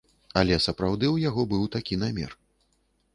Але 0.39 0.55
сапраўды 0.67 1.05
ў 1.11 1.17
яго 1.29 1.41
быў 1.51 1.67
такі 1.75 1.99
намер. 2.05 2.31